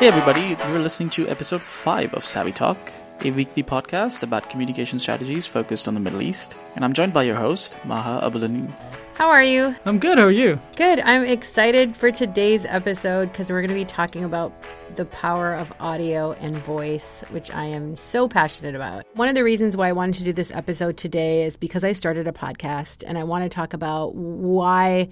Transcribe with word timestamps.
Hey, 0.00 0.08
everybody, 0.08 0.56
you're 0.70 0.78
listening 0.78 1.10
to 1.10 1.28
episode 1.28 1.60
5 1.60 2.14
of 2.14 2.24
Savvy 2.24 2.52
Talk, 2.52 2.78
a 3.24 3.30
weekly 3.30 3.62
podcast 3.62 4.22
about 4.22 4.48
communication 4.48 4.98
strategies 4.98 5.46
focused 5.46 5.86
on 5.88 5.94
the 5.94 6.00
Middle 6.00 6.22
East. 6.22 6.56
And 6.74 6.84
I'm 6.84 6.92
joined 6.92 7.12
by 7.12 7.22
your 7.24 7.36
host, 7.36 7.82
Maha 7.84 8.28
Abouelenein. 8.28 8.72
How 9.14 9.28
are 9.28 9.42
you? 9.42 9.76
I'm 9.84 9.98
good. 9.98 10.16
How 10.16 10.24
are 10.24 10.30
you? 10.30 10.58
Good. 10.76 10.98
I'm 11.00 11.24
excited 11.24 11.94
for 11.94 12.10
today's 12.10 12.64
episode 12.64 13.30
because 13.30 13.50
we're 13.50 13.60
going 13.60 13.68
to 13.68 13.74
be 13.74 13.84
talking 13.84 14.24
about 14.24 14.50
the 14.96 15.04
power 15.04 15.52
of 15.52 15.70
audio 15.78 16.32
and 16.32 16.56
voice, 16.56 17.22
which 17.28 17.50
I 17.52 17.64
am 17.64 17.96
so 17.96 18.28
passionate 18.28 18.74
about. 18.74 19.04
One 19.16 19.28
of 19.28 19.34
the 19.34 19.44
reasons 19.44 19.76
why 19.76 19.88
I 19.88 19.92
wanted 19.92 20.14
to 20.14 20.24
do 20.24 20.32
this 20.32 20.50
episode 20.52 20.96
today 20.96 21.44
is 21.44 21.58
because 21.58 21.84
I 21.84 21.92
started 21.92 22.28
a 22.28 22.32
podcast 22.32 23.04
and 23.06 23.18
I 23.18 23.24
want 23.24 23.44
to 23.44 23.50
talk 23.50 23.74
about 23.74 24.14
why 24.14 25.10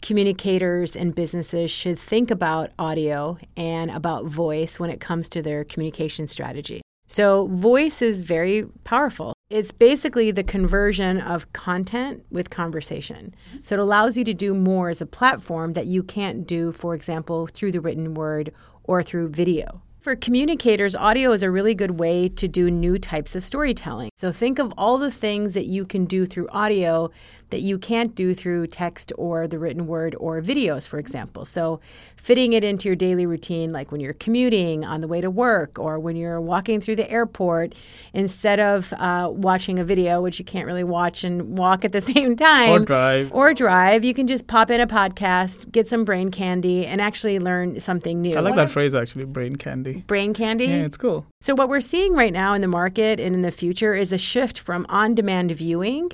communicators 0.00 0.96
and 0.96 1.14
businesses 1.14 1.70
should 1.70 1.98
think 1.98 2.30
about 2.30 2.70
audio 2.78 3.36
and 3.58 3.90
about 3.90 4.24
voice 4.24 4.80
when 4.80 4.88
it 4.88 5.00
comes 5.00 5.28
to 5.28 5.42
their 5.42 5.64
communication 5.64 6.26
strategy. 6.26 6.80
So, 7.10 7.48
voice 7.48 8.02
is 8.02 8.22
very 8.22 8.66
powerful. 8.84 9.32
It's 9.50 9.72
basically 9.72 10.30
the 10.30 10.44
conversion 10.44 11.18
of 11.18 11.52
content 11.52 12.24
with 12.30 12.50
conversation. 12.50 13.34
So, 13.62 13.74
it 13.74 13.80
allows 13.80 14.16
you 14.16 14.22
to 14.22 14.32
do 14.32 14.54
more 14.54 14.90
as 14.90 15.00
a 15.00 15.06
platform 15.06 15.72
that 15.72 15.86
you 15.86 16.04
can't 16.04 16.46
do, 16.46 16.70
for 16.70 16.94
example, 16.94 17.48
through 17.48 17.72
the 17.72 17.80
written 17.80 18.14
word 18.14 18.52
or 18.84 19.02
through 19.02 19.30
video. 19.30 19.82
For 20.00 20.16
communicators, 20.16 20.96
audio 20.96 21.30
is 21.32 21.42
a 21.42 21.50
really 21.50 21.74
good 21.74 22.00
way 22.00 22.30
to 22.30 22.48
do 22.48 22.70
new 22.70 22.96
types 22.96 23.36
of 23.36 23.44
storytelling. 23.44 24.08
So 24.16 24.32
think 24.32 24.58
of 24.58 24.72
all 24.78 24.96
the 24.96 25.10
things 25.10 25.52
that 25.52 25.66
you 25.66 25.84
can 25.84 26.06
do 26.06 26.24
through 26.24 26.48
audio 26.48 27.10
that 27.50 27.60
you 27.60 27.78
can't 27.78 28.14
do 28.14 28.32
through 28.32 28.68
text 28.68 29.12
or 29.18 29.46
the 29.46 29.58
written 29.58 29.86
word 29.86 30.14
or 30.18 30.40
videos, 30.40 30.88
for 30.88 30.98
example. 30.98 31.44
So 31.44 31.80
fitting 32.16 32.52
it 32.54 32.64
into 32.64 32.88
your 32.88 32.96
daily 32.96 33.26
routine, 33.26 33.72
like 33.72 33.92
when 33.92 34.00
you're 34.00 34.14
commuting 34.14 34.84
on 34.84 35.00
the 35.02 35.08
way 35.08 35.20
to 35.20 35.30
work 35.30 35.78
or 35.78 35.98
when 35.98 36.16
you're 36.16 36.40
walking 36.40 36.80
through 36.80 36.96
the 36.96 37.10
airport, 37.10 37.74
instead 38.14 38.58
of 38.60 38.92
uh, 38.94 39.28
watching 39.30 39.78
a 39.78 39.84
video, 39.84 40.22
which 40.22 40.38
you 40.38 40.44
can't 40.44 40.64
really 40.66 40.84
watch 40.84 41.24
and 41.24 41.58
walk 41.58 41.84
at 41.84 41.92
the 41.92 42.00
same 42.12 42.36
time, 42.36 42.70
Or 42.70 42.78
drive. 42.78 43.30
or 43.32 43.52
drive, 43.52 44.04
you 44.04 44.14
can 44.14 44.26
just 44.26 44.46
pop 44.46 44.70
in 44.70 44.80
a 44.80 44.86
podcast, 44.86 45.70
get 45.72 45.88
some 45.88 46.04
brain 46.06 46.30
candy, 46.30 46.86
and 46.86 47.00
actually 47.02 47.38
learn 47.38 47.80
something 47.80 48.22
new. 48.22 48.32
I 48.36 48.40
like 48.40 48.54
that 48.54 48.70
phrase 48.70 48.94
actually, 48.94 49.24
brain 49.24 49.56
candy. 49.56 49.89
Brain 50.06 50.34
candy? 50.34 50.66
Yeah, 50.66 50.84
it's 50.84 50.96
cool. 50.96 51.26
So, 51.40 51.54
what 51.54 51.68
we're 51.68 51.80
seeing 51.80 52.14
right 52.14 52.32
now 52.32 52.54
in 52.54 52.60
the 52.60 52.68
market 52.68 53.20
and 53.20 53.34
in 53.34 53.42
the 53.42 53.50
future 53.50 53.94
is 53.94 54.12
a 54.12 54.18
shift 54.18 54.58
from 54.58 54.86
on 54.88 55.14
demand 55.14 55.50
viewing 55.52 56.10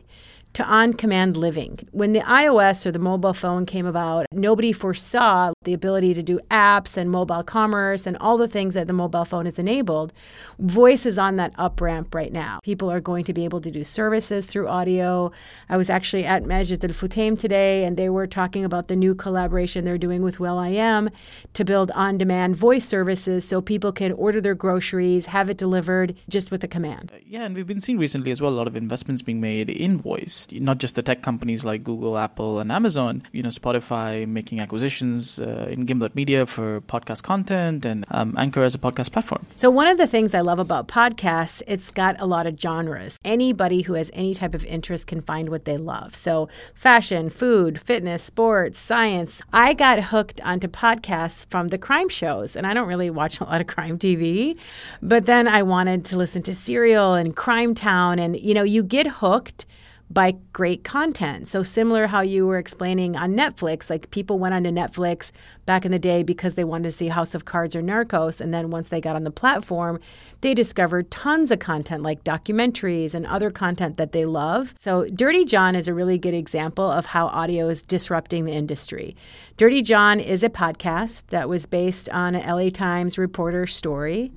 to 0.57 0.65
on 0.65 0.95
command 0.95 1.37
living. 1.37 1.79
When 1.93 2.15
the 2.15 2.21
iOS 2.21 2.87
or 2.87 2.91
the 2.91 2.99
mobile 2.99 3.35
phone 3.35 3.67
came 3.67 3.85
about, 3.85 4.25
nobody 4.33 4.73
foresaw 4.73 5.53
the 5.65 5.75
ability 5.75 6.15
to 6.15 6.23
do 6.23 6.41
apps 6.51 6.97
and 6.97 7.11
mobile 7.11 7.43
commerce 7.43 8.07
and 8.07 8.17
all 8.23 8.39
the 8.39 8.49
things 8.49 8.73
that 8.73 8.87
the 8.87 8.95
mobile 8.95 9.27
phone 9.27 9.45
has 9.45 9.59
enabled. 9.59 10.15
Voice 10.59 11.05
is 11.05 11.19
on 11.19 11.37
that 11.37 11.53
up 11.57 11.79
ramp 11.79 12.15
right 12.15 12.33
now. 12.33 12.61
People 12.63 12.91
are 12.91 13.01
going 13.01 13.23
to 13.25 13.35
be 13.35 13.45
able 13.45 13.61
to 13.61 13.71
do 13.71 13.85
services 13.85 14.47
through 14.47 14.67
audio. 14.67 15.31
I 15.69 15.77
was 15.77 15.91
actually 15.91 16.25
at 16.25 16.45
Majid 16.45 16.83
Al 16.83 16.91
Futtaim 16.91 17.39
today 17.39 17.85
and 17.85 17.99
they 17.99 18.09
were 18.09 18.27
talking 18.27 18.65
about 18.65 18.89
the 18.89 18.97
new 18.97 19.15
collaboration 19.15 19.85
they're 19.85 19.99
doing 19.99 20.23
with 20.23 20.41
will.i.am 20.41 21.11
to 21.53 21.65
build 21.67 21.91
on 21.91 22.17
demand 22.17 22.57
voice 22.57 22.87
services 22.87 23.47
so 23.47 23.61
people 23.61 23.93
can 23.93 24.13
order 24.13 24.41
their 24.41 24.55
groceries, 24.55 25.27
have 25.27 25.51
it 25.51 25.59
delivered 25.59 26.17
just 26.31 26.51
with 26.51 26.65
a 26.65 26.69
command. 26.69 27.13
Uh, 27.15 27.19
yeah, 27.27 27.43
and 27.43 27.55
we've 27.55 27.67
been 27.67 27.83
seeing 27.83 27.99
recently 27.99 28.31
as 28.31 28.41
well 28.41 28.51
a 28.51 28.57
lot 28.57 28.67
of 28.67 28.75
investments 28.75 29.21
being 29.21 29.41
made 29.41 29.69
in 29.69 29.99
voice, 29.99 30.46
not 30.53 30.79
just 30.79 30.95
the 30.95 31.03
tech 31.03 31.23
companies 31.23 31.65
like 31.65 31.85
Google, 31.85 32.19
Apple, 32.19 32.61
and 32.61 32.71
Amazon. 32.71 33.23
You 33.33 33.43
know, 33.43 33.49
Spotify 33.49 34.27
making 34.27 34.61
acquisitions 34.61 35.39
uh, 35.39 35.67
in 35.71 35.85
Gimlet 35.85 36.15
Media 36.15 36.47
for 36.47 36.81
podcast 36.83 37.23
content 37.23 37.85
and 37.85 38.05
um, 38.11 38.35
Anchor 38.37 38.63
as 38.63 38.75
a 38.75 38.79
podcast 38.79 39.13
platform. 39.13 39.47
So 39.57 39.71
one 39.71 39.89
of 39.89 39.99
the 39.99 40.07
things 40.07 40.35
I 40.35 40.41
love 40.41 40.59
about 40.59 40.89
podcasts, 40.89 41.63
it's 41.67 41.91
got 41.91 42.17
a 42.21 42.27
lot 42.27 42.47
of 42.47 42.59
genres. 42.61 43.21
Anybody 43.25 43.83
who 43.83 43.95
has 43.95 44.11
any 44.15 44.35
type 44.35 44.55
of 44.55 44.65
interest 44.65 45.07
can 45.07 45.21
find 45.21 45.49
what 45.49 45.65
they 45.65 45.77
love. 45.77 46.15
So 46.17 46.49
fashion, 46.75 47.31
food, 47.31 47.81
fitness, 47.81 48.23
sports, 48.23 48.79
science. 48.79 49.43
I 49.53 49.75
got 49.75 50.03
hooked 50.05 50.41
onto 50.43 50.69
podcasts 50.69 51.47
from 51.51 51.69
the 51.69 51.79
crime 51.79 52.09
shows, 52.09 52.57
and 52.57 52.67
I 52.67 52.75
don't 52.75 52.89
really 52.89 53.11
watch 53.11 53.41
a 53.41 53.45
lot 53.45 53.61
of 53.61 53.67
crime 53.67 53.99
TV, 53.99 54.59
but 55.03 55.27
then 55.27 55.49
I 55.49 55.63
wanted 55.63 56.05
to 56.07 56.17
listen 56.17 56.43
to 56.43 56.55
Serial 56.55 57.15
and 57.15 57.35
Crime 57.37 57.75
Town, 57.75 58.19
and 58.19 58.39
you 58.39 58.55
know, 58.55 58.63
you 58.63 58.83
get 58.83 59.07
hooked 59.07 59.67
by 60.09 60.35
great 60.53 60.85
content. 60.85 61.49
So 61.49 61.63
similar 61.63 62.07
how 62.07 62.21
you 62.21 62.47
were 62.47 62.59
explaining 62.59 63.17
on 63.17 63.35
Netflix, 63.35 63.91
like 63.91 64.11
people 64.11 64.39
went 64.39 64.55
onto 64.55 64.71
Netflix 64.71 65.33
back 65.67 65.85
in 65.85 65.91
the 65.91 65.99
day 65.99 66.23
because 66.23 66.55
they 66.55 66.65
wanted 66.65 66.85
to 66.85 66.93
see 66.93 67.09
House 67.09 67.35
of 67.35 67.45
Cards 67.45 67.75
or 67.75 67.83
Narcos 67.83 68.41
and 68.41 68.55
then 68.55 68.71
once 68.71 68.89
they 68.89 69.01
got 69.01 69.17
on 69.17 69.25
the 69.25 69.31
platform, 69.31 69.99
they 70.43 70.55
discovered 70.55 71.11
tons 71.11 71.51
of 71.51 71.59
content 71.59 72.03
like 72.03 72.23
documentaries 72.23 73.15
and 73.15 73.27
other 73.27 73.51
content 73.51 73.97
that 73.97 74.13
they 74.13 74.25
love. 74.25 74.75
So 74.79 75.07
Dirty 75.07 75.45
John 75.45 75.75
is 75.75 75.89
a 75.89 75.95
really 75.95 76.19
good 76.19 76.35
example 76.35 76.89
of 76.89 77.07
how 77.07 77.27
audio 77.27 77.69
is 77.69 77.83
disrupting 77.83 78.45
the 78.45 78.53
industry. 78.53 79.17
Dirty 79.57 79.83
John 79.83 80.21
is 80.21 80.45
a 80.45 80.51
podcast 80.51 81.29
that 81.29 81.49
was 81.49 81.67
based 81.67 82.09
on 82.11 82.37
an 82.37 82.49
LA 82.49 82.71
Times 82.71 83.19
reporter 83.19 83.67
story 83.67 84.31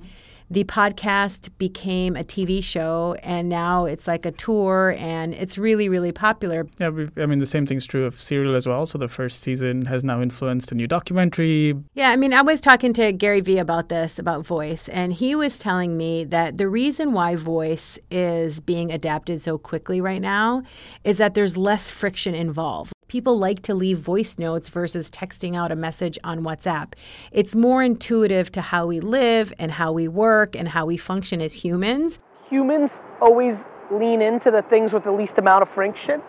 the 0.50 0.64
podcast 0.64 1.48
became 1.58 2.16
a 2.16 2.24
TV 2.24 2.62
show, 2.62 3.16
and 3.22 3.48
now 3.48 3.84
it's 3.84 4.08
like 4.08 4.26
a 4.26 4.32
tour, 4.32 4.96
and 4.98 5.32
it's 5.34 5.56
really, 5.56 5.88
really 5.88 6.10
popular. 6.10 6.66
Yeah, 6.78 6.88
we, 6.88 7.08
I 7.16 7.26
mean, 7.26 7.38
the 7.38 7.46
same 7.46 7.66
thing's 7.66 7.86
true 7.86 8.04
of 8.04 8.20
Serial 8.20 8.56
as 8.56 8.66
well. 8.66 8.84
So 8.84 8.98
the 8.98 9.06
first 9.08 9.40
season 9.40 9.84
has 9.86 10.02
now 10.02 10.20
influenced 10.20 10.72
a 10.72 10.74
new 10.74 10.88
documentary. 10.88 11.76
Yeah, 11.94 12.10
I 12.10 12.16
mean, 12.16 12.34
I 12.34 12.42
was 12.42 12.60
talking 12.60 12.92
to 12.94 13.12
Gary 13.12 13.40
Vee 13.40 13.58
about 13.58 13.88
this, 13.88 14.18
about 14.18 14.44
voice, 14.44 14.88
and 14.88 15.12
he 15.12 15.36
was 15.36 15.60
telling 15.60 15.96
me 15.96 16.24
that 16.24 16.58
the 16.58 16.68
reason 16.68 17.12
why 17.12 17.36
voice 17.36 17.98
is 18.10 18.60
being 18.60 18.90
adapted 18.90 19.40
so 19.40 19.56
quickly 19.56 20.00
right 20.00 20.20
now 20.20 20.64
is 21.04 21.18
that 21.18 21.34
there's 21.34 21.56
less 21.56 21.90
friction 21.90 22.34
involved. 22.34 22.92
People 23.10 23.36
like 23.36 23.62
to 23.62 23.74
leave 23.74 23.98
voice 23.98 24.38
notes 24.38 24.68
versus 24.68 25.10
texting 25.10 25.56
out 25.56 25.72
a 25.72 25.74
message 25.74 26.16
on 26.22 26.42
WhatsApp. 26.44 26.92
It's 27.32 27.56
more 27.56 27.82
intuitive 27.82 28.52
to 28.52 28.60
how 28.60 28.86
we 28.86 29.00
live 29.00 29.52
and 29.58 29.72
how 29.72 29.90
we 29.90 30.06
work 30.06 30.54
and 30.54 30.68
how 30.68 30.86
we 30.86 30.96
function 30.96 31.42
as 31.42 31.52
humans. 31.52 32.20
humans 32.48 32.88
always 33.20 33.56
lean 33.90 34.22
into 34.22 34.52
the 34.52 34.62
things 34.70 34.92
with 34.92 35.02
the 35.02 35.10
least 35.10 35.32
amount 35.38 35.62
of 35.62 35.68
friction. 35.74 36.22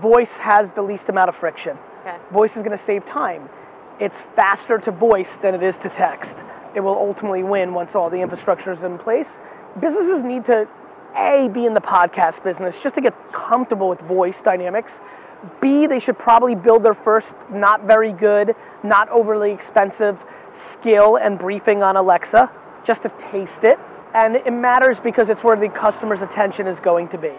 Voice 0.00 0.30
has 0.38 0.68
the 0.76 0.82
least 0.82 1.02
amount 1.08 1.28
of 1.28 1.34
friction. 1.34 1.76
Okay. 2.02 2.16
Voice 2.32 2.50
is 2.50 2.62
going 2.62 2.78
to 2.78 2.84
save 2.86 3.04
time. 3.06 3.48
It's 3.98 4.14
faster 4.36 4.78
to 4.78 4.92
voice 4.92 5.26
than 5.42 5.56
it 5.56 5.62
is 5.64 5.74
to 5.82 5.88
text. 5.88 6.30
It 6.76 6.80
will 6.82 6.94
ultimately 6.94 7.42
win 7.42 7.74
once 7.74 7.90
all 7.96 8.08
the 8.08 8.20
infrastructure 8.20 8.72
is 8.72 8.82
in 8.84 8.96
place. 8.96 9.26
Businesses 9.80 10.24
need 10.24 10.46
to 10.46 10.68
A, 11.16 11.50
be 11.52 11.66
in 11.66 11.74
the 11.74 11.80
podcast 11.80 12.44
business 12.44 12.76
just 12.80 12.94
to 12.94 13.00
get 13.00 13.12
comfortable 13.32 13.88
with 13.88 13.98
voice 14.02 14.36
dynamics. 14.44 14.92
B, 15.60 15.86
they 15.86 16.00
should 16.00 16.18
probably 16.18 16.54
build 16.54 16.84
their 16.84 16.94
first 16.94 17.26
not 17.50 17.84
very 17.84 18.12
good, 18.12 18.54
not 18.82 19.08
overly 19.08 19.52
expensive 19.52 20.18
skill 20.78 21.16
and 21.16 21.38
briefing 21.38 21.82
on 21.82 21.96
Alexa 21.96 22.50
just 22.86 23.02
to 23.02 23.12
taste 23.30 23.62
it. 23.62 23.78
And 24.14 24.36
it 24.36 24.52
matters 24.52 24.98
because 25.02 25.28
it's 25.28 25.42
where 25.42 25.56
the 25.56 25.68
customer's 25.68 26.20
attention 26.20 26.66
is 26.66 26.78
going 26.80 27.08
to 27.08 27.18
be. 27.18 27.32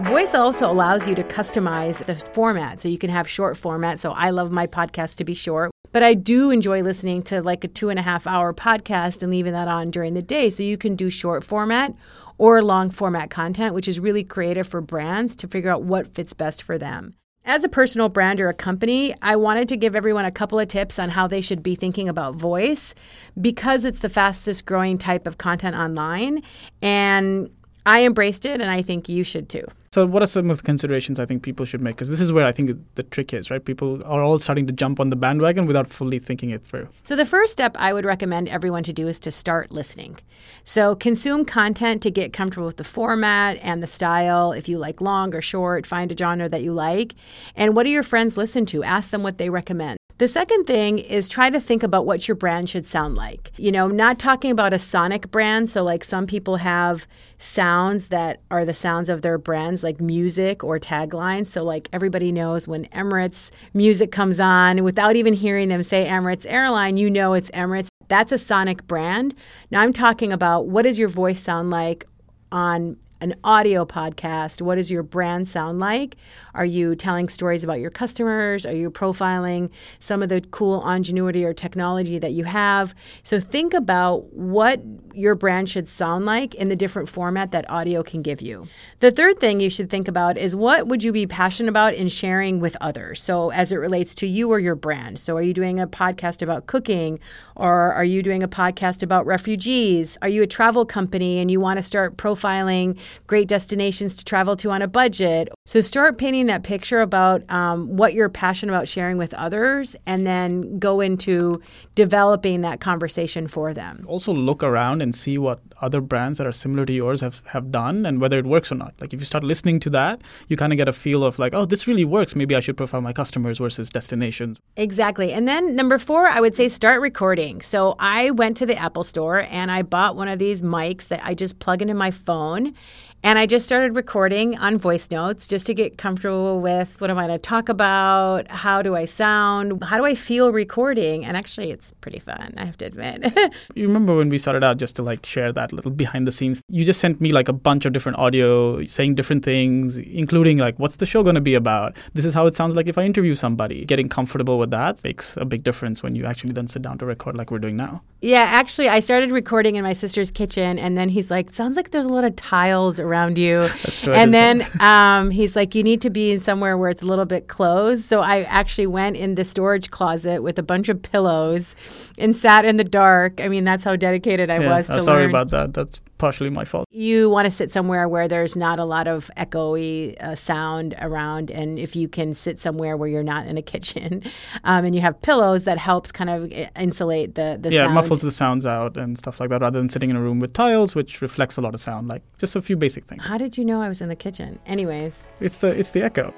Voice 0.00 0.34
also 0.34 0.68
allows 0.68 1.06
you 1.06 1.14
to 1.14 1.22
customize 1.22 2.04
the 2.04 2.16
format. 2.32 2.80
So 2.80 2.88
you 2.88 2.98
can 2.98 3.10
have 3.10 3.28
short 3.28 3.56
format. 3.56 4.00
So 4.00 4.10
I 4.10 4.30
love 4.30 4.50
my 4.50 4.66
podcast 4.66 5.18
to 5.18 5.24
be 5.24 5.34
short, 5.34 5.70
but 5.92 6.02
I 6.02 6.14
do 6.14 6.50
enjoy 6.50 6.82
listening 6.82 7.22
to 7.24 7.40
like 7.40 7.62
a 7.62 7.68
two 7.68 7.90
and 7.90 7.98
a 7.98 8.02
half 8.02 8.26
hour 8.26 8.52
podcast 8.52 9.22
and 9.22 9.30
leaving 9.30 9.52
that 9.52 9.68
on 9.68 9.92
during 9.92 10.14
the 10.14 10.22
day. 10.22 10.50
So 10.50 10.64
you 10.64 10.76
can 10.76 10.96
do 10.96 11.10
short 11.10 11.44
format 11.44 11.94
or 12.38 12.60
long 12.60 12.90
format 12.90 13.30
content, 13.30 13.72
which 13.72 13.86
is 13.86 14.00
really 14.00 14.24
creative 14.24 14.66
for 14.66 14.80
brands 14.80 15.36
to 15.36 15.46
figure 15.46 15.70
out 15.70 15.84
what 15.84 16.12
fits 16.12 16.32
best 16.32 16.64
for 16.64 16.76
them. 16.76 17.14
As 17.44 17.62
a 17.62 17.68
personal 17.68 18.08
brand 18.08 18.40
or 18.40 18.48
a 18.48 18.54
company, 18.54 19.14
I 19.22 19.36
wanted 19.36 19.68
to 19.68 19.76
give 19.76 19.94
everyone 19.94 20.24
a 20.24 20.32
couple 20.32 20.58
of 20.58 20.66
tips 20.66 20.98
on 20.98 21.10
how 21.10 21.28
they 21.28 21.40
should 21.40 21.62
be 21.62 21.76
thinking 21.76 22.08
about 22.08 22.34
voice 22.34 22.96
because 23.40 23.84
it's 23.84 24.00
the 24.00 24.08
fastest 24.08 24.66
growing 24.66 24.98
type 24.98 25.28
of 25.28 25.38
content 25.38 25.76
online. 25.76 26.42
And 26.82 27.50
I 27.86 28.04
embraced 28.04 28.46
it, 28.46 28.60
and 28.60 28.70
I 28.70 28.82
think 28.82 29.08
you 29.08 29.24
should 29.24 29.48
too. 29.48 29.66
So, 29.92 30.06
what 30.06 30.22
are 30.22 30.26
some 30.26 30.50
of 30.50 30.56
the 30.56 30.62
considerations 30.62 31.20
I 31.20 31.26
think 31.26 31.42
people 31.42 31.64
should 31.64 31.80
make? 31.80 31.96
Because 31.96 32.08
this 32.08 32.20
is 32.20 32.32
where 32.32 32.46
I 32.46 32.50
think 32.50 32.72
the 32.94 33.02
trick 33.04 33.32
is, 33.32 33.50
right? 33.50 33.64
People 33.64 34.02
are 34.04 34.22
all 34.22 34.38
starting 34.38 34.66
to 34.66 34.72
jump 34.72 34.98
on 34.98 35.10
the 35.10 35.16
bandwagon 35.16 35.66
without 35.66 35.88
fully 35.88 36.18
thinking 36.18 36.50
it 36.50 36.64
through. 36.64 36.88
So, 37.04 37.14
the 37.14 37.26
first 37.26 37.52
step 37.52 37.76
I 37.78 37.92
would 37.92 38.04
recommend 38.04 38.48
everyone 38.48 38.82
to 38.84 38.92
do 38.92 39.06
is 39.06 39.20
to 39.20 39.30
start 39.30 39.70
listening. 39.70 40.18
So, 40.64 40.94
consume 40.96 41.44
content 41.44 42.02
to 42.02 42.10
get 42.10 42.32
comfortable 42.32 42.66
with 42.66 42.78
the 42.78 42.84
format 42.84 43.58
and 43.62 43.82
the 43.82 43.86
style. 43.86 44.52
If 44.52 44.68
you 44.68 44.78
like 44.78 45.00
long 45.00 45.34
or 45.34 45.42
short, 45.42 45.86
find 45.86 46.10
a 46.10 46.16
genre 46.16 46.48
that 46.48 46.62
you 46.62 46.72
like. 46.72 47.14
And 47.54 47.76
what 47.76 47.84
do 47.84 47.90
your 47.90 48.02
friends 48.02 48.36
listen 48.36 48.66
to? 48.66 48.82
Ask 48.82 49.10
them 49.10 49.22
what 49.22 49.38
they 49.38 49.50
recommend. 49.50 49.98
The 50.18 50.28
second 50.28 50.66
thing 50.66 51.00
is 51.00 51.28
try 51.28 51.50
to 51.50 51.58
think 51.58 51.82
about 51.82 52.06
what 52.06 52.28
your 52.28 52.36
brand 52.36 52.70
should 52.70 52.86
sound 52.86 53.16
like. 53.16 53.50
You 53.56 53.72
know, 53.72 53.88
not 53.88 54.20
talking 54.20 54.52
about 54.52 54.72
a 54.72 54.78
sonic 54.78 55.28
brand. 55.32 55.68
So, 55.70 55.82
like 55.82 56.04
some 56.04 56.28
people 56.28 56.56
have 56.56 57.08
sounds 57.38 58.08
that 58.08 58.40
are 58.48 58.64
the 58.64 58.74
sounds 58.74 59.08
of 59.08 59.22
their 59.22 59.38
brands, 59.38 59.82
like 59.82 60.00
music 60.00 60.62
or 60.62 60.78
taglines. 60.78 61.48
So, 61.48 61.64
like 61.64 61.88
everybody 61.92 62.30
knows 62.30 62.68
when 62.68 62.84
Emirates 62.86 63.50
music 63.72 64.12
comes 64.12 64.38
on, 64.38 64.84
without 64.84 65.16
even 65.16 65.34
hearing 65.34 65.68
them 65.68 65.82
say 65.82 66.06
Emirates 66.06 66.46
Airline, 66.48 66.96
you 66.96 67.10
know 67.10 67.34
it's 67.34 67.50
Emirates. 67.50 67.88
That's 68.06 68.30
a 68.30 68.38
sonic 68.38 68.86
brand. 68.86 69.34
Now, 69.72 69.80
I'm 69.80 69.92
talking 69.92 70.32
about 70.32 70.68
what 70.68 70.82
does 70.82 70.96
your 70.96 71.08
voice 71.08 71.40
sound 71.40 71.70
like 71.70 72.06
on 72.52 72.98
an 73.20 73.34
audio 73.44 73.84
podcast, 73.84 74.60
what 74.60 74.74
does 74.74 74.90
your 74.90 75.02
brand 75.02 75.48
sound 75.48 75.78
like? 75.78 76.16
Are 76.54 76.64
you 76.64 76.94
telling 76.94 77.28
stories 77.28 77.64
about 77.64 77.80
your 77.80 77.90
customers? 77.90 78.66
Are 78.66 78.74
you 78.74 78.90
profiling 78.90 79.70
some 79.98 80.22
of 80.22 80.28
the 80.28 80.40
cool 80.50 80.86
ingenuity 80.88 81.44
or 81.44 81.54
technology 81.54 82.18
that 82.18 82.32
you 82.32 82.44
have? 82.44 82.94
So 83.22 83.40
think 83.40 83.72
about 83.72 84.32
what 84.32 84.82
your 85.14 85.34
brand 85.34 85.70
should 85.70 85.88
sound 85.88 86.26
like 86.26 86.54
in 86.54 86.68
the 86.68 86.76
different 86.76 87.08
format 87.08 87.52
that 87.52 87.70
audio 87.70 88.02
can 88.02 88.20
give 88.20 88.42
you. 88.42 88.66
The 89.00 89.10
third 89.10 89.38
thing 89.40 89.60
you 89.60 89.70
should 89.70 89.90
think 89.90 90.08
about 90.08 90.36
is 90.36 90.56
what 90.56 90.88
would 90.88 91.02
you 91.02 91.12
be 91.12 91.26
passionate 91.26 91.70
about 91.70 91.94
in 91.94 92.08
sharing 92.08 92.60
with 92.60 92.76
others? 92.80 93.22
So 93.22 93.50
as 93.50 93.72
it 93.72 93.76
relates 93.76 94.14
to 94.16 94.26
you 94.26 94.50
or 94.50 94.58
your 94.58 94.74
brand. 94.74 95.18
So 95.18 95.36
are 95.36 95.42
you 95.42 95.54
doing 95.54 95.80
a 95.80 95.86
podcast 95.86 96.42
about 96.42 96.66
cooking 96.66 97.20
or 97.56 97.92
are 97.92 98.04
you 98.04 98.22
doing 98.22 98.42
a 98.42 98.48
podcast 98.48 99.02
about 99.02 99.24
refugees? 99.24 100.18
Are 100.20 100.28
you 100.28 100.42
a 100.42 100.46
travel 100.46 100.84
company 100.84 101.38
and 101.38 101.50
you 101.50 101.60
want 101.60 101.78
to 101.78 101.82
start 101.82 102.16
profiling 102.16 102.98
great 103.26 103.48
destinations 103.48 104.14
to 104.14 104.24
travel 104.24 104.56
to 104.56 104.70
on 104.70 104.82
a 104.82 104.88
budget? 104.88 105.48
So 105.66 105.80
start 105.80 106.18
painting 106.18 106.44
that 106.48 106.62
picture 106.62 107.00
about 107.00 107.42
um, 107.50 107.96
what 107.96 108.12
you're 108.12 108.28
passionate 108.28 108.70
about 108.70 108.86
sharing 108.86 109.16
with 109.16 109.32
others 109.32 109.96
and 110.04 110.26
then 110.26 110.78
go 110.78 111.00
into 111.00 111.62
developing 111.94 112.60
that 112.60 112.80
conversation 112.80 113.48
for 113.48 113.72
them. 113.72 114.04
Also 114.06 114.34
look 114.34 114.62
around 114.62 115.00
and 115.00 115.14
see 115.14 115.38
what 115.38 115.60
other 115.80 116.02
brands 116.02 116.36
that 116.36 116.46
are 116.46 116.52
similar 116.52 116.84
to 116.84 116.92
yours 116.92 117.22
have, 117.22 117.42
have 117.46 117.72
done 117.72 118.04
and 118.04 118.20
whether 118.20 118.38
it 118.38 118.44
works 118.44 118.70
or 118.70 118.74
not. 118.74 118.92
Like 119.00 119.14
if 119.14 119.20
you 119.20 119.24
start 119.24 119.42
listening 119.42 119.80
to 119.80 119.90
that, 119.90 120.20
you 120.48 120.58
kind 120.58 120.70
of 120.70 120.76
get 120.76 120.86
a 120.86 120.92
feel 120.92 121.24
of 121.24 121.38
like, 121.38 121.54
oh, 121.54 121.64
this 121.64 121.88
really 121.88 122.04
works. 122.04 122.36
Maybe 122.36 122.54
I 122.54 122.60
should 122.60 122.76
profile 122.76 123.00
my 123.00 123.14
customers 123.14 123.56
versus 123.56 123.88
destinations. 123.88 124.58
Exactly. 124.76 125.32
And 125.32 125.48
then 125.48 125.74
number 125.74 125.98
four, 125.98 126.26
I 126.26 126.42
would 126.42 126.54
say 126.54 126.68
start 126.68 127.00
recording. 127.00 127.62
So 127.62 127.96
I 127.98 128.32
went 128.32 128.58
to 128.58 128.66
the 128.66 128.76
Apple 128.76 129.02
store 129.02 129.46
and 129.48 129.70
I 129.70 129.80
bought 129.80 130.14
one 130.14 130.28
of 130.28 130.38
these 130.38 130.60
mics 130.60 131.08
that 131.08 131.24
I 131.24 131.32
just 131.32 131.58
plug 131.58 131.80
into 131.80 131.94
my 131.94 132.10
phone 132.10 132.74
and 133.24 133.38
I 133.38 133.46
just 133.46 133.64
started 133.64 133.96
recording 133.96 134.58
on 134.58 134.78
voice 134.78 135.10
notes 135.10 135.48
just 135.48 135.64
to 135.64 135.72
get 135.72 135.96
comfortable 135.96 136.60
with 136.60 137.00
what 137.00 137.10
am 137.10 137.16
I 137.16 137.26
going 137.26 137.38
to 137.38 137.42
talk 137.42 137.70
about? 137.70 138.50
How 138.50 138.82
do 138.82 138.94
I 138.94 139.06
sound? 139.06 139.82
How 139.82 139.96
do 139.96 140.04
I 140.04 140.14
feel 140.14 140.52
recording? 140.52 141.24
And 141.24 141.34
actually, 141.34 141.70
it's 141.70 141.94
pretty 142.02 142.18
fun, 142.18 142.52
I 142.58 142.66
have 142.66 142.76
to 142.78 142.84
admit. 142.84 143.32
you 143.74 143.86
remember 143.86 144.14
when 144.14 144.28
we 144.28 144.36
started 144.36 144.62
out 144.62 144.76
just 144.76 144.94
to 144.96 145.02
like 145.02 145.24
share 145.24 145.54
that 145.54 145.72
little 145.72 145.90
behind 145.90 146.26
the 146.26 146.32
scenes? 146.32 146.60
You 146.68 146.84
just 146.84 147.00
sent 147.00 147.18
me 147.18 147.32
like 147.32 147.48
a 147.48 147.54
bunch 147.54 147.86
of 147.86 147.94
different 147.94 148.18
audio 148.18 148.84
saying 148.84 149.14
different 149.14 149.42
things, 149.42 149.96
including 149.96 150.58
like, 150.58 150.78
what's 150.78 150.96
the 150.96 151.06
show 151.06 151.22
going 151.22 151.34
to 151.34 151.40
be 151.40 151.54
about? 151.54 151.96
This 152.12 152.26
is 152.26 152.34
how 152.34 152.46
it 152.46 152.54
sounds 152.54 152.76
like 152.76 152.88
if 152.88 152.98
I 152.98 153.04
interview 153.04 153.34
somebody. 153.34 153.86
Getting 153.86 154.10
comfortable 154.10 154.58
with 154.58 154.70
that 154.72 155.02
makes 155.02 155.38
a 155.38 155.46
big 155.46 155.64
difference 155.64 156.02
when 156.02 156.14
you 156.14 156.26
actually 156.26 156.52
then 156.52 156.66
sit 156.66 156.82
down 156.82 156.98
to 156.98 157.06
record 157.06 157.36
like 157.36 157.50
we're 157.50 157.58
doing 157.58 157.76
now. 157.76 158.02
Yeah, 158.20 158.42
actually, 158.52 158.90
I 158.90 159.00
started 159.00 159.30
recording 159.30 159.76
in 159.76 159.82
my 159.82 159.94
sister's 159.94 160.30
kitchen, 160.30 160.78
and 160.78 160.96
then 160.96 161.08
he's 161.08 161.30
like, 161.30 161.52
sounds 161.54 161.76
like 161.76 161.90
there's 161.90 162.04
a 162.04 162.10
lot 162.10 162.24
of 162.24 162.36
tiles 162.36 163.00
around 163.00 163.13
around 163.14 163.38
you. 163.38 163.60
That's. 163.82 164.06
And 164.06 164.34
then 164.34 164.66
um, 164.80 165.30
he's 165.30 165.54
like, 165.54 165.74
you 165.74 165.82
need 165.82 166.00
to 166.02 166.10
be 166.10 166.32
in 166.32 166.40
somewhere 166.40 166.76
where 166.76 166.90
it's 166.90 167.02
a 167.02 167.06
little 167.06 167.24
bit 167.24 167.48
closed. 167.48 168.04
So 168.04 168.20
I 168.20 168.42
actually 168.42 168.86
went 168.86 169.16
in 169.16 169.36
the 169.36 169.44
storage 169.44 169.90
closet 169.90 170.42
with 170.42 170.58
a 170.58 170.62
bunch 170.62 170.88
of 170.88 171.00
pillows 171.02 171.76
and 172.18 172.34
sat 172.34 172.64
in 172.64 172.76
the 172.76 172.84
dark. 172.84 173.40
I 173.40 173.48
mean, 173.48 173.64
that's 173.64 173.84
how 173.84 173.96
dedicated 173.96 174.50
I 174.50 174.58
yeah, 174.58 174.76
was 174.76 174.88
to 174.88 174.94
I'm 174.94 175.04
sorry 175.04 175.22
learn. 175.22 175.30
about 175.30 175.50
that. 175.50 175.74
That's 175.74 176.00
partially 176.18 176.50
my 176.50 176.64
fault. 176.64 176.86
You 176.90 177.28
want 177.30 177.46
to 177.46 177.50
sit 177.50 177.70
somewhere 177.72 178.08
where 178.08 178.28
there's 178.28 178.56
not 178.56 178.78
a 178.78 178.84
lot 178.84 179.08
of 179.08 179.30
echoey 179.36 180.16
uh, 180.22 180.34
sound 180.34 180.94
around, 181.00 181.50
and 181.50 181.78
if 181.78 181.96
you 181.96 182.08
can 182.08 182.34
sit 182.34 182.60
somewhere 182.60 182.96
where 182.96 183.08
you're 183.08 183.22
not 183.22 183.46
in 183.46 183.56
a 183.56 183.62
kitchen, 183.62 184.22
um, 184.64 184.84
and 184.84 184.94
you 184.94 185.00
have 185.00 185.20
pillows, 185.22 185.64
that 185.64 185.78
helps 185.78 186.12
kind 186.12 186.30
of 186.30 186.52
uh, 186.52 186.66
insulate 186.78 187.34
the 187.34 187.58
the 187.60 187.70
yeah, 187.70 187.82
sound. 187.82 187.92
it 187.92 187.94
muffles 187.94 188.20
the 188.22 188.30
sounds 188.30 188.66
out 188.66 188.96
and 188.96 189.18
stuff 189.18 189.40
like 189.40 189.50
that, 189.50 189.60
rather 189.60 189.78
than 189.78 189.88
sitting 189.88 190.10
in 190.10 190.16
a 190.16 190.20
room 190.20 190.40
with 190.40 190.52
tiles, 190.52 190.94
which 190.94 191.20
reflects 191.20 191.56
a 191.56 191.60
lot 191.60 191.74
of 191.74 191.80
sound. 191.80 192.08
Like 192.08 192.22
just 192.38 192.56
a 192.56 192.62
few 192.62 192.76
basic 192.76 193.04
things. 193.04 193.26
How 193.26 193.38
did 193.38 193.56
you 193.58 193.64
know 193.64 193.80
I 193.80 193.88
was 193.88 194.00
in 194.00 194.08
the 194.08 194.16
kitchen? 194.16 194.58
Anyways, 194.66 195.22
It's 195.40 195.56
the 195.56 195.68
it's 195.78 195.90
the 195.90 196.02
echo. 196.02 196.32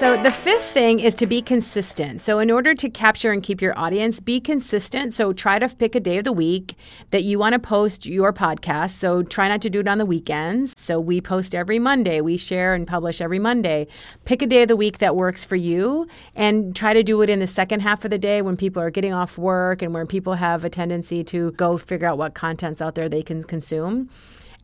So 0.00 0.16
the 0.22 0.32
fifth 0.32 0.64
thing 0.64 0.98
is 0.98 1.14
to 1.16 1.26
be 1.26 1.42
consistent. 1.42 2.22
So 2.22 2.38
in 2.38 2.50
order 2.50 2.72
to 2.74 2.88
capture 2.88 3.32
and 3.32 3.42
keep 3.42 3.60
your 3.60 3.78
audience, 3.78 4.18
be 4.18 4.40
consistent. 4.40 5.12
So 5.12 5.34
try 5.34 5.58
to 5.58 5.68
pick 5.68 5.94
a 5.94 6.00
day 6.00 6.16
of 6.16 6.24
the 6.24 6.32
week 6.32 6.74
that 7.10 7.22
you 7.22 7.38
want 7.38 7.52
to 7.52 7.58
post 7.58 8.06
your 8.06 8.32
podcast. 8.32 8.92
So 8.92 9.22
try 9.22 9.46
not 9.50 9.60
to 9.60 9.68
do 9.68 9.80
it 9.80 9.86
on 9.86 9.98
the 9.98 10.06
weekends. 10.06 10.72
So 10.78 10.98
we 10.98 11.20
post 11.20 11.54
every 11.54 11.78
Monday. 11.78 12.22
We 12.22 12.38
share 12.38 12.74
and 12.74 12.86
publish 12.86 13.20
every 13.20 13.38
Monday. 13.38 13.88
Pick 14.24 14.40
a 14.40 14.46
day 14.46 14.62
of 14.62 14.68
the 14.68 14.76
week 14.76 14.98
that 14.98 15.16
works 15.16 15.44
for 15.44 15.56
you 15.56 16.08
and 16.34 16.74
try 16.74 16.94
to 16.94 17.02
do 17.02 17.20
it 17.20 17.28
in 17.28 17.40
the 17.40 17.46
second 17.46 17.80
half 17.80 18.02
of 18.02 18.10
the 18.10 18.16
day 18.16 18.40
when 18.40 18.56
people 18.56 18.82
are 18.82 18.90
getting 18.90 19.12
off 19.12 19.36
work 19.36 19.82
and 19.82 19.92
when 19.92 20.06
people 20.06 20.32
have 20.32 20.64
a 20.64 20.70
tendency 20.70 21.22
to 21.24 21.50
go 21.52 21.76
figure 21.76 22.08
out 22.08 22.16
what 22.16 22.32
content's 22.32 22.80
out 22.80 22.94
there 22.94 23.10
they 23.10 23.22
can 23.22 23.44
consume. 23.44 24.08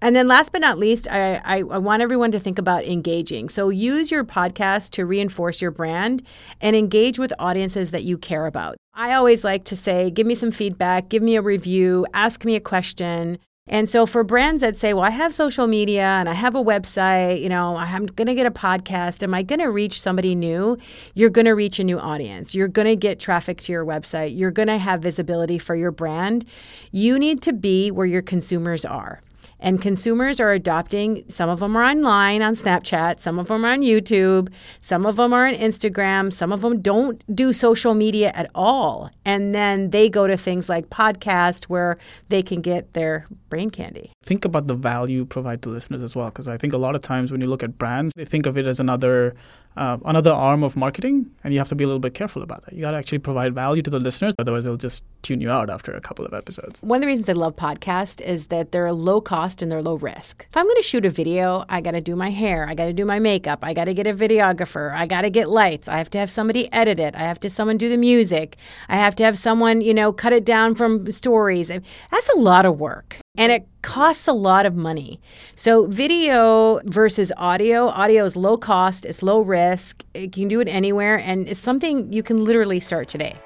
And 0.03 0.15
then 0.15 0.29
last 0.29 0.53
but 0.53 0.61
not 0.61 0.79
least, 0.79 1.09
I, 1.09 1.37
I, 1.37 1.57
I, 1.59 1.79
want 1.79 2.03
everyone 2.03 2.31
to 2.33 2.41
think 2.41 2.59
about 2.59 2.85
engaging. 2.85 3.49
So 3.49 3.71
use 3.71 4.11
your 4.11 4.25
podcast 4.25 4.91
to 4.91 5.07
reinforce 5.07 5.63
your 5.63 5.71
brand 5.71 6.23
and 6.61 6.77
engage 6.77 7.19
with 7.19 7.33
audiences 7.39 7.93
that 7.93 8.05
you 8.05 8.19
care 8.19 8.47
about. 8.47 8.77
I 8.93 9.15
always 9.15 9.43
like 9.43 9.65
to 9.65 9.77
say, 9.77 10.11
give 10.11 10.27
me 10.27 10.35
some 10.35 10.51
feedback, 10.51 11.09
give 11.09 11.23
me 11.23 11.37
a 11.37 11.43
review, 11.43 12.07
ask 12.13 12.45
me 12.45 12.57
a 12.57 12.61
question. 12.61 13.39
And 13.69 13.91
so 13.91 14.07
for 14.07 14.23
brands 14.23 14.61
that 14.61 14.79
say, 14.79 14.95
well, 14.95 15.03
I 15.03 15.11
have 15.11 15.35
social 15.35 15.67
media 15.67 16.05
and 16.05 16.29
I 16.29 16.35
have 16.35 16.55
a 16.55 16.63
website, 16.63 17.43
you 17.43 17.49
know, 17.49 17.77
I'm 17.77 18.07
going 18.07 18.29
to 18.29 18.35
get 18.35 18.47
a 18.47 18.51
podcast. 18.51 19.25
Am 19.25 19.35
I 19.35 19.43
going 19.43 19.59
to 19.59 19.67
reach 19.67 20.01
somebody 20.01 20.37
new? 20.37 20.79
You're 21.15 21.31
going 21.31 21.47
to 21.47 21.53
reach 21.55 21.81
a 21.81 21.85
new 21.85 21.99
audience. 21.99 22.55
You're 22.55 22.69
going 22.69 22.87
to 22.87 22.95
get 22.95 23.19
traffic 23.19 23.61
to 23.63 23.73
your 23.73 23.85
website. 23.85 24.39
You're 24.39 24.53
going 24.53 24.69
to 24.69 24.79
have 24.79 25.03
visibility 25.03 25.59
for 25.59 25.75
your 25.75 25.91
brand. 25.91 26.45
You 26.93 27.19
need 27.19 27.43
to 27.43 27.53
be 27.53 27.91
where 27.91 28.07
your 28.07 28.23
consumers 28.23 28.85
are. 28.85 29.21
And 29.59 29.81
consumers 29.81 30.39
are 30.39 30.53
adopting, 30.53 31.25
some 31.29 31.49
of 31.49 31.61
them 31.61 31.77
are 31.77 31.83
online 31.83 32.43
on 32.43 32.55
Snapchat, 32.55 33.21
some 33.21 33.39
of 33.39 33.49
them 33.49 33.65
are 33.65 33.73
on 33.73 33.81
YouTube, 33.81 34.51
some 34.81 35.07
of 35.07 35.17
them 35.17 35.33
are 35.33 35.47
on 35.47 35.55
Instagram, 35.55 36.33
some 36.33 36.53
of 36.53 36.61
them 36.61 36.83
don't 36.83 37.23
do 37.35 37.53
social 37.53 37.95
media 37.95 38.33
at 38.35 38.51
all. 38.55 39.11
And 39.25 39.55
then 39.55 39.91
they 39.91 40.11
go 40.11 40.27
to 40.27 40.37
things 40.37 40.69
like 40.69 40.91
podcast 40.91 41.65
where 41.65 41.97
they 42.29 42.43
can 42.43 42.61
get 42.61 42.93
their 42.93 43.27
brain 43.49 43.71
candy. 43.71 44.13
Think 44.25 44.45
about 44.45 44.67
the 44.67 44.75
value 44.75 45.17
you 45.17 45.25
provide 45.25 45.63
to 45.63 45.71
listeners 45.71 46.03
as 46.03 46.15
well, 46.15 46.27
because 46.27 46.49
I 46.49 46.59
think 46.59 46.73
a 46.73 46.79
lot 46.79 46.95
of 46.95 47.03
times 47.03 47.33
when 47.33 47.41
you 47.41 47.47
look 47.47 47.63
at 47.63 47.79
brands, 47.79 48.13
they 48.15 48.25
think 48.25 48.45
of 48.47 48.59
it 48.59 48.67
as 48.67 48.79
another 48.79 49.35
uh, 49.77 49.99
another 50.07 50.33
arm 50.33 50.63
of 50.63 50.75
marketing, 50.75 51.31
and 51.45 51.53
you 51.53 51.61
have 51.61 51.69
to 51.69 51.75
be 51.75 51.85
a 51.85 51.87
little 51.87 52.01
bit 52.01 52.15
careful 52.15 52.43
about 52.43 52.65
that. 52.65 52.73
You 52.73 52.81
got 52.83 52.93
to 52.93 52.97
actually 52.97 53.19
provide 53.19 53.55
value 53.55 53.83
to 53.83 53.91
the 53.91 53.99
listeners, 54.01 54.35
otherwise 54.39 54.65
they'll 54.65 54.79
just 54.79 55.05
tune 55.23 55.43
you 55.43 55.51
out 55.51 55.69
after 55.69 55.93
a 55.93 56.01
couple 56.01 56.25
of 56.25 56.33
episodes. 56.33 56.81
One 56.83 56.97
of 56.97 57.01
the 57.03 57.09
reasons 57.09 57.29
I 57.29 57.33
love 57.33 57.57
podcast 57.57 58.23
is 58.23 58.47
that 58.47 58.73
they're 58.73 58.91
low 58.91 59.21
cost 59.21 59.46
and 59.63 59.71
they're 59.71 59.83
low 59.83 59.95
risk. 59.95 60.47
If 60.49 60.57
I'm 60.57 60.65
going 60.65 60.77
to 60.77 60.83
shoot 60.83 61.07
a 61.07 61.11
video, 61.11 61.65
I 61.69 61.81
got 61.81 61.93
to 61.93 62.01
do 62.01 62.17
my 62.17 62.31
hair, 62.31 62.67
I 62.69 62.75
got 62.75 62.87
to 62.87 62.93
do 62.93 63.05
my 63.05 63.19
makeup, 63.19 63.61
I 63.63 63.75
got 63.75 63.85
to 63.85 63.95
get 63.95 64.07
a 64.07 64.15
videographer, 64.15 64.93
I 64.93 65.07
got 65.07 65.23
to 65.23 65.31
get 65.31 65.49
lights, 65.49 65.89
I 65.89 65.99
have 65.99 66.11
to 66.11 66.19
have 66.19 66.31
somebody 66.31 66.73
edit 66.73 66.99
it, 66.99 67.15
I 67.15 67.21
have 67.21 67.41
to 67.41 67.51
someone 67.51 67.79
do 67.79 67.89
the 67.89 67.97
music, 67.97 68.57
I 68.89 68.97
have 68.97 69.15
to 69.17 69.25
have 69.25 69.39
someone 69.39 69.81
you 69.81 69.95
know 69.95 70.13
cut 70.13 70.33
it 70.33 70.45
down 70.45 70.75
from 70.75 71.11
stories. 71.11 71.69
That's 71.69 72.29
a 72.35 72.39
lot 72.39 72.67
of 72.67 72.79
work 72.79 73.19
and 73.37 73.53
it 73.53 73.67
costs 73.83 74.27
a 74.27 74.33
lot 74.33 74.67
of 74.67 74.75
money. 74.75 75.21
So, 75.55 75.87
video 75.87 76.81
versus 76.85 77.33
audio 77.37 77.87
audio 77.87 78.25
is 78.25 78.37
low 78.37 78.57
cost, 78.57 79.05
it's 79.05 79.23
low 79.23 79.41
risk, 79.41 80.05
you 80.15 80.31
can 80.31 80.49
do 80.49 80.61
it 80.61 80.69
anywhere, 80.69 81.17
and 81.17 81.49
it's 81.49 81.61
something 81.61 82.13
you 82.13 82.23
can 82.23 82.45
literally 82.45 82.81
start 82.81 83.09
today. 83.09 83.37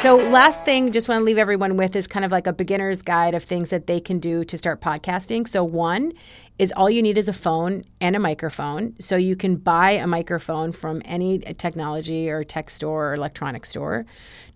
So, 0.00 0.16
last 0.16 0.64
thing, 0.64 0.92
just 0.92 1.10
want 1.10 1.20
to 1.20 1.24
leave 1.26 1.36
everyone 1.36 1.76
with 1.76 1.94
is 1.94 2.06
kind 2.06 2.24
of 2.24 2.32
like 2.32 2.46
a 2.46 2.54
beginner's 2.54 3.02
guide 3.02 3.34
of 3.34 3.44
things 3.44 3.68
that 3.68 3.86
they 3.86 4.00
can 4.00 4.18
do 4.18 4.42
to 4.44 4.56
start 4.56 4.80
podcasting. 4.80 5.46
So, 5.46 5.62
one 5.62 6.14
is 6.58 6.72
all 6.74 6.88
you 6.88 7.02
need 7.02 7.18
is 7.18 7.28
a 7.28 7.34
phone 7.34 7.84
and 8.00 8.16
a 8.16 8.18
microphone. 8.18 8.94
So, 8.98 9.16
you 9.16 9.36
can 9.36 9.56
buy 9.56 9.90
a 9.90 10.06
microphone 10.06 10.72
from 10.72 11.02
any 11.04 11.40
technology 11.40 12.30
or 12.30 12.44
tech 12.44 12.70
store 12.70 13.10
or 13.10 13.14
electronic 13.14 13.66
store. 13.66 14.06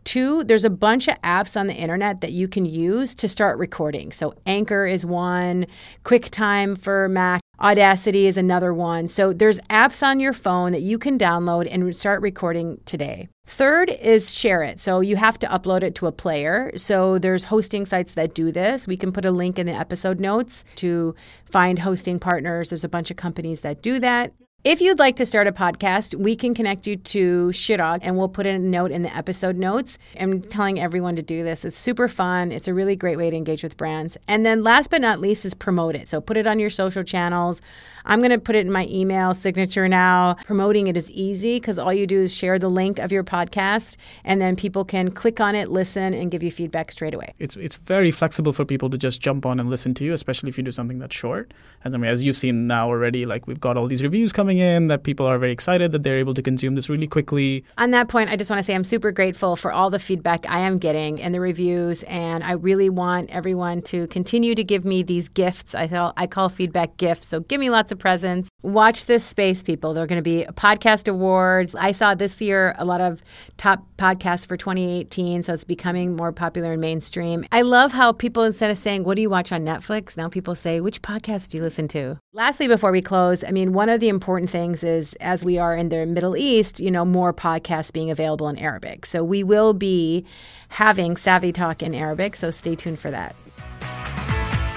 Two, 0.04 0.44
there's 0.44 0.64
a 0.64 0.70
bunch 0.70 1.08
of 1.08 1.20
apps 1.20 1.60
on 1.60 1.66
the 1.66 1.74
internet 1.74 2.22
that 2.22 2.32
you 2.32 2.48
can 2.48 2.64
use 2.64 3.14
to 3.16 3.28
start 3.28 3.58
recording. 3.58 4.12
So, 4.12 4.32
Anchor 4.46 4.86
is 4.86 5.04
one, 5.04 5.66
QuickTime 6.06 6.78
for 6.78 7.06
Mac, 7.10 7.43
Audacity 7.60 8.26
is 8.26 8.36
another 8.36 8.74
one. 8.74 9.08
So, 9.08 9.32
there's 9.32 9.58
apps 9.70 10.02
on 10.06 10.20
your 10.20 10.32
phone 10.32 10.72
that 10.72 10.82
you 10.82 10.98
can 10.98 11.18
download 11.18 11.68
and 11.70 11.94
start 11.94 12.22
recording 12.22 12.80
today. 12.84 13.28
Third 13.46 13.90
is 13.90 14.34
share 14.34 14.62
it. 14.62 14.80
So 14.80 15.00
you 15.00 15.16
have 15.16 15.38
to 15.40 15.46
upload 15.46 15.82
it 15.82 15.94
to 15.96 16.06
a 16.06 16.12
player. 16.12 16.72
So 16.76 17.18
there's 17.18 17.44
hosting 17.44 17.84
sites 17.84 18.14
that 18.14 18.34
do 18.34 18.50
this. 18.50 18.86
We 18.86 18.96
can 18.96 19.12
put 19.12 19.26
a 19.26 19.30
link 19.30 19.58
in 19.58 19.66
the 19.66 19.72
episode 19.72 20.18
notes 20.18 20.64
to 20.76 21.14
find 21.44 21.78
hosting 21.78 22.18
partners. 22.18 22.70
There's 22.70 22.84
a 22.84 22.88
bunch 22.88 23.10
of 23.10 23.18
companies 23.18 23.60
that 23.60 23.82
do 23.82 24.00
that. 24.00 24.32
If 24.64 24.80
you'd 24.80 24.98
like 24.98 25.16
to 25.16 25.26
start 25.26 25.46
a 25.46 25.52
podcast, 25.52 26.14
we 26.14 26.34
can 26.34 26.54
connect 26.54 26.86
you 26.86 26.96
to 26.96 27.48
Shidog 27.48 27.98
and 28.00 28.16
we'll 28.16 28.30
put 28.30 28.46
a 28.46 28.58
note 28.58 28.92
in 28.92 29.02
the 29.02 29.14
episode 29.14 29.56
notes. 29.56 29.98
I'm 30.18 30.40
telling 30.40 30.80
everyone 30.80 31.16
to 31.16 31.22
do 31.22 31.44
this. 31.44 31.66
It's 31.66 31.78
super 31.78 32.08
fun. 32.08 32.50
It's 32.50 32.66
a 32.66 32.72
really 32.72 32.96
great 32.96 33.18
way 33.18 33.28
to 33.28 33.36
engage 33.36 33.62
with 33.62 33.76
brands. 33.76 34.16
And 34.26 34.46
then 34.46 34.62
last 34.62 34.88
but 34.88 35.02
not 35.02 35.20
least 35.20 35.44
is 35.44 35.52
promote 35.52 35.94
it. 35.94 36.08
So 36.08 36.18
put 36.18 36.38
it 36.38 36.46
on 36.46 36.58
your 36.58 36.70
social 36.70 37.04
channels. 37.04 37.60
I'm 38.04 38.20
going 38.20 38.30
to 38.30 38.38
put 38.38 38.54
it 38.54 38.66
in 38.66 38.72
my 38.72 38.86
email 38.90 39.34
signature 39.34 39.88
now. 39.88 40.34
Promoting 40.44 40.88
it 40.88 40.96
is 40.96 41.10
easy 41.10 41.58
because 41.58 41.78
all 41.78 41.92
you 41.92 42.06
do 42.06 42.22
is 42.22 42.34
share 42.34 42.58
the 42.58 42.68
link 42.68 42.98
of 42.98 43.10
your 43.10 43.24
podcast 43.24 43.96
and 44.24 44.40
then 44.40 44.56
people 44.56 44.84
can 44.84 45.10
click 45.10 45.40
on 45.40 45.54
it, 45.54 45.70
listen, 45.70 46.14
and 46.14 46.30
give 46.30 46.42
you 46.42 46.50
feedback 46.50 46.92
straight 46.92 47.14
away. 47.14 47.34
It's 47.38 47.56
it's 47.56 47.76
very 47.76 48.10
flexible 48.10 48.52
for 48.52 48.64
people 48.64 48.90
to 48.90 48.98
just 48.98 49.20
jump 49.20 49.46
on 49.46 49.58
and 49.60 49.70
listen 49.70 49.94
to 49.94 50.04
you, 50.04 50.12
especially 50.12 50.50
if 50.50 50.58
you 50.58 50.64
do 50.64 50.72
something 50.72 50.98
that's 50.98 51.14
short. 51.14 51.52
And 51.84 51.94
I 51.94 51.98
mean, 51.98 52.10
as 52.10 52.24
you've 52.24 52.36
seen 52.36 52.66
now 52.66 52.88
already, 52.88 53.26
like 53.26 53.46
we've 53.46 53.60
got 53.60 53.76
all 53.76 53.86
these 53.86 54.02
reviews 54.02 54.32
coming 54.32 54.58
in 54.58 54.88
that 54.88 55.02
people 55.02 55.26
are 55.26 55.38
very 55.38 55.52
excited 55.52 55.92
that 55.92 56.02
they're 56.02 56.18
able 56.18 56.34
to 56.34 56.42
consume 56.42 56.74
this 56.74 56.88
really 56.88 57.06
quickly. 57.06 57.64
On 57.78 57.90
that 57.92 58.08
point, 58.08 58.30
I 58.30 58.36
just 58.36 58.50
want 58.50 58.58
to 58.58 58.62
say 58.62 58.74
I'm 58.74 58.84
super 58.84 59.12
grateful 59.12 59.56
for 59.56 59.72
all 59.72 59.90
the 59.90 59.98
feedback 59.98 60.48
I 60.48 60.60
am 60.60 60.78
getting 60.78 61.20
and 61.20 61.34
the 61.34 61.40
reviews, 61.40 62.02
and 62.04 62.44
I 62.44 62.52
really 62.52 62.90
want 62.90 63.30
everyone 63.30 63.82
to 63.82 64.06
continue 64.08 64.54
to 64.54 64.64
give 64.64 64.84
me 64.84 65.02
these 65.02 65.28
gifts. 65.28 65.74
I 65.74 65.88
call 65.88 66.12
I 66.16 66.26
call 66.26 66.48
feedback 66.48 66.96
gifts. 66.96 67.28
So 67.28 67.40
give 67.40 67.60
me 67.60 67.70
lots 67.70 67.92
of 67.92 67.93
presents. 67.96 68.48
Watch 68.62 69.06
this 69.06 69.24
space, 69.24 69.62
people. 69.62 69.94
There 69.94 70.02
are 70.04 70.06
going 70.06 70.18
to 70.18 70.22
be 70.22 70.46
podcast 70.52 71.08
awards. 71.08 71.74
I 71.74 71.92
saw 71.92 72.14
this 72.14 72.40
year 72.40 72.74
a 72.78 72.84
lot 72.84 73.00
of 73.00 73.22
top 73.56 73.84
podcasts 73.98 74.46
for 74.46 74.56
2018, 74.56 75.42
so 75.42 75.52
it's 75.52 75.64
becoming 75.64 76.16
more 76.16 76.32
popular 76.32 76.72
and 76.72 76.80
mainstream. 76.80 77.44
I 77.52 77.62
love 77.62 77.92
how 77.92 78.12
people 78.12 78.42
instead 78.42 78.70
of 78.70 78.78
saying, 78.78 79.04
"What 79.04 79.16
do 79.16 79.22
you 79.22 79.30
watch 79.30 79.52
on 79.52 79.62
Netflix?" 79.62 80.16
now 80.16 80.28
people 80.28 80.54
say, 80.54 80.80
"Which 80.80 81.02
podcast 81.02 81.50
do 81.50 81.58
you 81.58 81.62
listen 81.62 81.88
to?" 81.88 82.18
Lastly, 82.32 82.68
before 82.68 82.90
we 82.92 83.02
close, 83.02 83.44
I 83.44 83.50
mean, 83.50 83.72
one 83.72 83.88
of 83.88 84.00
the 84.00 84.08
important 84.08 84.50
things 84.50 84.82
is 84.82 85.14
as 85.20 85.44
we 85.44 85.58
are 85.58 85.76
in 85.76 85.88
the 85.88 86.06
Middle 86.06 86.36
East, 86.36 86.80
you 86.80 86.90
know, 86.90 87.04
more 87.04 87.32
podcasts 87.32 87.92
being 87.92 88.10
available 88.10 88.48
in 88.48 88.58
Arabic. 88.58 89.06
So 89.06 89.22
we 89.22 89.44
will 89.44 89.72
be 89.72 90.24
having 90.68 91.16
Savvy 91.16 91.52
Talk 91.52 91.82
in 91.82 91.94
Arabic, 91.94 92.34
so 92.34 92.50
stay 92.50 92.74
tuned 92.74 92.98
for 92.98 93.10
that. 93.10 93.36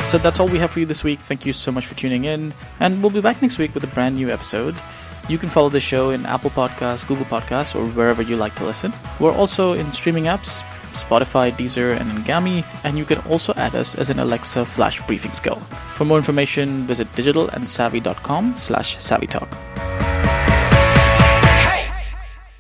So 0.08 0.18
that's 0.18 0.40
all 0.40 0.48
we 0.48 0.58
have 0.60 0.72
for 0.72 0.80
you 0.80 0.86
this 0.86 1.04
week. 1.04 1.20
Thank 1.20 1.46
you 1.46 1.52
so 1.52 1.70
much 1.70 1.86
for 1.86 1.94
tuning 1.96 2.24
in, 2.26 2.54
and 2.80 3.02
we'll 3.02 3.12
be 3.12 3.20
back 3.20 3.42
next 3.42 3.58
week 3.58 3.74
with 3.74 3.84
a 3.84 3.88
brand 3.88 4.16
new 4.16 4.30
episode. 4.30 4.74
You 5.28 5.38
can 5.38 5.50
follow 5.50 5.68
the 5.68 5.82
show 5.82 6.12
in 6.12 6.26
Apple 6.26 6.50
Podcasts, 6.50 7.06
Google 7.06 7.26
Podcasts, 7.26 7.76
or 7.76 7.86
wherever 7.88 8.22
you 8.22 8.38
like 8.38 8.56
to 8.56 8.64
listen. 8.64 8.94
We're 9.20 9.34
also 9.34 9.74
in 9.74 9.92
streaming 9.92 10.24
apps 10.24 10.64
Spotify, 10.94 11.52
Deezer, 11.52 12.00
and 12.00 12.10
Anghami, 12.12 12.64
and 12.84 12.98
you 12.98 13.06
can 13.06 13.20
also 13.30 13.54
add 13.56 13.76
us 13.76 13.96
as 13.96 14.10
an 14.10 14.20
Alexa 14.20 14.66
flash 14.66 15.06
briefing 15.08 15.32
skill. 15.34 15.60
For 15.94 16.06
more 16.06 16.18
information, 16.18 16.88
visit 16.88 17.12
digitalandsavvy.com 17.14 18.56
slash 18.56 18.98
savvytalk. 18.98 19.87